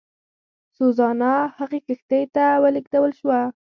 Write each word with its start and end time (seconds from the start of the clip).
سوزانا 0.77 1.33
هغې 1.57 1.79
کښتۍ 1.87 2.23
ته 2.35 2.43
ولېږدول 2.63 3.11
شوه. 3.19 3.39